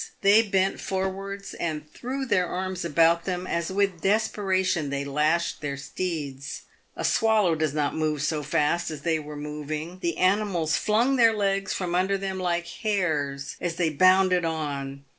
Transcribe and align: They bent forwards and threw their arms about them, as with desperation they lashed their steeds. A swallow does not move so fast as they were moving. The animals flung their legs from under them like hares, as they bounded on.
They 0.21 0.41
bent 0.41 0.79
forwards 0.81 1.53
and 1.53 1.87
threw 1.93 2.25
their 2.25 2.47
arms 2.47 2.83
about 2.83 3.25
them, 3.25 3.45
as 3.45 3.71
with 3.71 4.01
desperation 4.01 4.89
they 4.89 5.05
lashed 5.05 5.61
their 5.61 5.77
steeds. 5.77 6.63
A 6.95 7.05
swallow 7.05 7.53
does 7.53 7.75
not 7.75 7.93
move 7.93 8.23
so 8.23 8.41
fast 8.41 8.89
as 8.89 9.01
they 9.01 9.19
were 9.19 9.35
moving. 9.37 9.99
The 9.99 10.17
animals 10.17 10.75
flung 10.75 11.17
their 11.17 11.35
legs 11.37 11.73
from 11.75 11.93
under 11.93 12.17
them 12.17 12.39
like 12.39 12.65
hares, 12.65 13.57
as 13.61 13.75
they 13.75 13.91
bounded 13.91 14.43
on. 14.43 15.05